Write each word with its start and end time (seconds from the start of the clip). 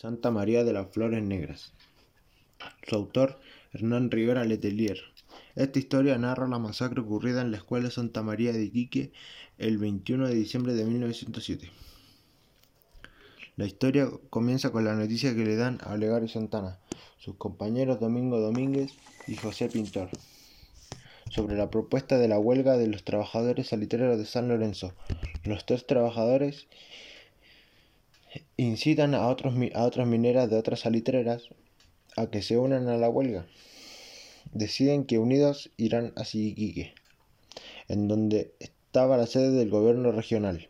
Santa 0.00 0.30
María 0.30 0.62
de 0.62 0.72
las 0.72 0.92
Flores 0.92 1.24
Negras. 1.24 1.72
Su 2.86 2.94
autor, 2.94 3.40
Hernán 3.72 4.12
Rivera 4.12 4.44
Letelier. 4.44 5.00
Esta 5.56 5.80
historia 5.80 6.16
narra 6.18 6.46
la 6.46 6.60
masacre 6.60 7.00
ocurrida 7.00 7.42
en 7.42 7.50
la 7.50 7.56
Escuela 7.56 7.90
Santa 7.90 8.22
María 8.22 8.52
de 8.52 8.62
Iquique 8.62 9.10
el 9.58 9.76
21 9.76 10.28
de 10.28 10.36
diciembre 10.36 10.74
de 10.74 10.84
1907. 10.84 11.72
La 13.56 13.66
historia 13.66 14.08
comienza 14.30 14.70
con 14.70 14.84
la 14.84 14.94
noticia 14.94 15.34
que 15.34 15.44
le 15.44 15.56
dan 15.56 15.80
a 15.82 15.94
Olegario 15.94 16.28
Santana, 16.28 16.78
sus 17.18 17.34
compañeros 17.34 17.98
Domingo 17.98 18.38
Domínguez 18.38 18.92
y 19.26 19.34
José 19.34 19.68
Pintor, 19.68 20.10
sobre 21.28 21.56
la 21.56 21.70
propuesta 21.70 22.18
de 22.18 22.28
la 22.28 22.38
huelga 22.38 22.76
de 22.76 22.86
los 22.86 23.02
trabajadores 23.02 23.66
salitreros 23.66 24.16
de 24.16 24.26
San 24.26 24.46
Lorenzo. 24.46 24.92
Los 25.42 25.66
tres 25.66 25.88
trabajadores 25.88 26.68
incitan 28.56 29.14
a, 29.14 29.26
otros, 29.28 29.54
a 29.74 29.84
otras 29.84 30.06
mineras 30.06 30.50
de 30.50 30.56
otras 30.56 30.80
salitreras 30.80 31.48
a 32.16 32.30
que 32.30 32.42
se 32.42 32.56
unan 32.56 32.88
a 32.88 32.96
la 32.96 33.08
huelga. 33.08 33.46
Deciden 34.52 35.04
que 35.04 35.18
unidos 35.18 35.70
irán 35.76 36.12
a 36.16 36.22
Iquique, 36.32 36.94
en 37.88 38.08
donde 38.08 38.52
estaba 38.60 39.16
la 39.16 39.26
sede 39.26 39.50
del 39.50 39.70
gobierno 39.70 40.12
regional. 40.12 40.68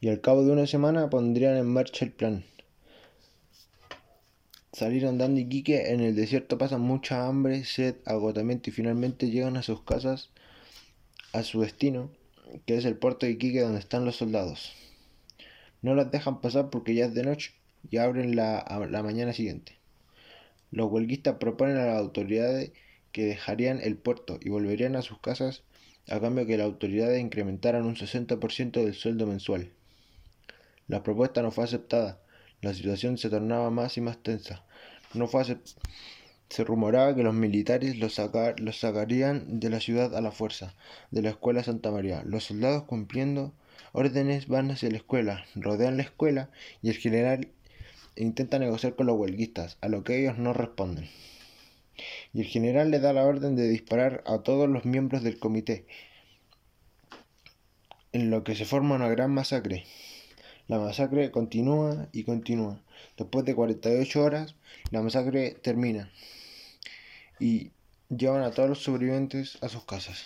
Y 0.00 0.08
al 0.08 0.20
cabo 0.20 0.44
de 0.44 0.52
una 0.52 0.66
semana 0.66 1.08
pondrían 1.08 1.56
en 1.56 1.66
marcha 1.66 2.04
el 2.04 2.12
plan. 2.12 2.44
Salir 4.72 5.06
andando 5.06 5.40
Iquique, 5.40 5.90
en 5.92 6.00
el 6.00 6.14
desierto 6.14 6.58
pasan 6.58 6.82
mucha 6.82 7.26
hambre, 7.26 7.64
sed, 7.64 7.96
agotamiento 8.04 8.68
y 8.68 8.74
finalmente 8.74 9.30
llegan 9.30 9.56
a 9.56 9.62
sus 9.62 9.82
casas, 9.82 10.28
a 11.32 11.42
su 11.42 11.62
destino, 11.62 12.10
que 12.66 12.76
es 12.76 12.84
el 12.84 12.98
puerto 12.98 13.24
de 13.24 13.32
Iquique 13.32 13.62
donde 13.62 13.78
están 13.78 14.04
los 14.04 14.16
soldados. 14.16 14.74
No 15.86 15.94
las 15.94 16.10
dejan 16.10 16.40
pasar 16.40 16.68
porque 16.70 16.96
ya 16.96 17.04
es 17.04 17.14
de 17.14 17.22
noche 17.22 17.52
y 17.88 17.98
abren 17.98 18.34
la, 18.34 18.64
la 18.90 19.02
mañana 19.04 19.32
siguiente. 19.32 19.78
Los 20.72 20.90
huelguistas 20.90 21.36
proponen 21.36 21.76
a 21.76 21.86
las 21.86 21.98
autoridades 21.98 22.72
que 23.12 23.24
dejarían 23.24 23.78
el 23.80 23.96
puerto 23.96 24.40
y 24.42 24.48
volverían 24.48 24.96
a 24.96 25.02
sus 25.02 25.20
casas 25.20 25.62
a 26.08 26.18
cambio 26.18 26.44
que 26.44 26.58
las 26.58 26.64
autoridades 26.64 27.20
incrementaran 27.20 27.86
un 27.86 27.94
60% 27.94 28.82
del 28.82 28.94
sueldo 28.94 29.28
mensual. 29.28 29.70
La 30.88 31.04
propuesta 31.04 31.40
no 31.40 31.52
fue 31.52 31.62
aceptada. 31.62 32.18
La 32.62 32.74
situación 32.74 33.16
se 33.16 33.30
tornaba 33.30 33.70
más 33.70 33.96
y 33.96 34.00
más 34.00 34.20
tensa. 34.20 34.64
No 35.14 35.28
fue 35.28 35.44
se 36.48 36.64
rumoraba 36.64 37.14
que 37.14 37.22
los 37.22 37.34
militares 37.34 37.96
los, 37.96 38.20
los 38.56 38.80
sacarían 38.80 39.60
de 39.60 39.70
la 39.70 39.78
ciudad 39.78 40.16
a 40.16 40.20
la 40.20 40.32
fuerza, 40.32 40.74
de 41.12 41.22
la 41.22 41.30
escuela 41.30 41.62
Santa 41.62 41.92
María. 41.92 42.24
Los 42.24 42.42
soldados 42.42 42.82
cumpliendo 42.82 43.52
órdenes 43.92 44.48
van 44.48 44.70
hacia 44.70 44.90
la 44.90 44.96
escuela, 44.96 45.44
rodean 45.54 45.96
la 45.96 46.02
escuela 46.02 46.50
y 46.82 46.90
el 46.90 46.96
general 46.96 47.48
intenta 48.16 48.58
negociar 48.58 48.94
con 48.96 49.06
los 49.06 49.16
huelguistas, 49.16 49.78
a 49.80 49.88
lo 49.88 50.04
que 50.04 50.20
ellos 50.20 50.38
no 50.38 50.52
responden. 50.52 51.08
Y 52.32 52.40
el 52.40 52.46
general 52.46 52.90
le 52.90 53.00
da 53.00 53.12
la 53.12 53.24
orden 53.24 53.56
de 53.56 53.68
disparar 53.68 54.22
a 54.26 54.38
todos 54.38 54.68
los 54.68 54.84
miembros 54.84 55.22
del 55.22 55.38
comité, 55.38 55.86
en 58.12 58.30
lo 58.30 58.44
que 58.44 58.54
se 58.54 58.64
forma 58.64 58.94
una 58.94 59.08
gran 59.08 59.30
masacre. 59.32 59.84
La 60.68 60.78
masacre 60.78 61.30
continúa 61.30 62.08
y 62.12 62.24
continúa. 62.24 62.82
Después 63.16 63.44
de 63.44 63.54
48 63.54 64.24
horas, 64.24 64.54
la 64.90 65.02
masacre 65.02 65.50
termina 65.62 66.10
y 67.38 67.70
llevan 68.08 68.42
a 68.42 68.50
todos 68.50 68.68
los 68.68 68.82
sobrevivientes 68.82 69.58
a 69.62 69.68
sus 69.68 69.84
casas. 69.84 70.24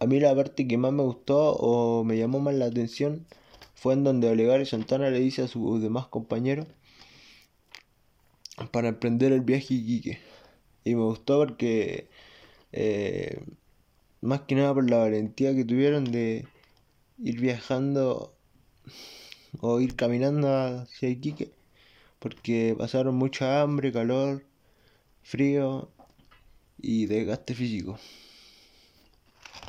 A 0.00 0.06
mí 0.06 0.20
la 0.20 0.34
parte 0.34 0.68
que 0.68 0.78
más 0.78 0.92
me 0.92 1.02
gustó 1.02 1.54
o 1.56 2.04
me 2.04 2.16
llamó 2.16 2.38
más 2.38 2.54
la 2.54 2.66
atención 2.66 3.26
fue 3.74 3.94
en 3.94 4.04
donde 4.04 4.28
Olegario 4.28 4.64
Santana 4.66 5.10
le 5.10 5.18
dice 5.20 5.42
a 5.42 5.48
sus 5.48 5.82
demás 5.82 6.06
compañeros 6.06 6.66
para 8.72 8.88
emprender 8.88 9.32
el 9.32 9.40
viaje 9.40 9.74
Iquique. 9.74 10.18
Y 10.84 10.94
me 10.94 11.02
gustó 11.02 11.38
porque, 11.38 12.08
eh, 12.72 13.40
más 14.20 14.42
que 14.42 14.54
nada 14.54 14.74
por 14.74 14.88
la 14.88 14.98
valentía 14.98 15.54
que 15.54 15.64
tuvieron 15.64 16.04
de 16.04 16.46
ir 17.18 17.40
viajando 17.40 18.34
o 19.60 19.80
ir 19.80 19.96
caminando 19.96 20.48
hacia 20.48 21.08
Iquique, 21.08 21.50
porque 22.20 22.74
pasaron 22.78 23.16
mucha 23.16 23.62
hambre, 23.62 23.92
calor, 23.92 24.44
frío 25.22 25.90
y 26.78 27.06
desgaste 27.06 27.54
físico. 27.54 27.98